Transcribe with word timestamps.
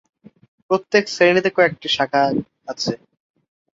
প্রত্যেক 0.69 1.03
শ্রেণিতে 1.13 1.49
কয়েকটি 1.57 1.87
করে 1.87 1.95
শাখা 1.95 2.21
আছে। 2.67 2.93